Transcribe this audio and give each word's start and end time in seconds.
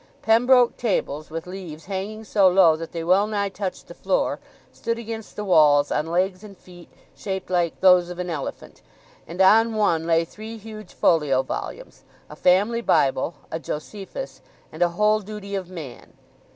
Pembroke 0.23 0.77
tables, 0.77 1.29
with 1.29 1.45
leaves 1.45 1.85
hanging 1.85 2.23
so 2.23 2.47
low 2.49 2.75
that 2.75 2.91
they 2.91 3.03
well 3.03 3.27
nigh 3.27 3.49
touched 3.49 3.85
the 3.87 3.93
floor, 3.93 4.39
stood 4.71 4.97
against 4.97 5.35
the 5.35 5.45
walls 5.45 5.91
on 5.91 6.07
legs 6.07 6.43
and 6.43 6.57
feet 6.57 6.89
shaped 7.15 7.51
like 7.51 7.79
those 7.81 8.09
of 8.09 8.17
an 8.17 8.27
elephant, 8.27 8.81
and 9.27 9.39
on 9.41 9.75
one 9.75 10.07
lay 10.07 10.25
three 10.25 10.57
huge 10.57 10.95
folio 10.95 11.43
volumes—a 11.43 12.35
Family 12.35 12.81
Bible, 12.81 13.35
a 13.51 13.59
"Josephus," 13.59 14.41
and 14.71 14.81
a 14.81 14.89
"Whole 14.89 15.19
Duty 15.19 15.53
of 15.53 15.69
Man." 15.69 16.13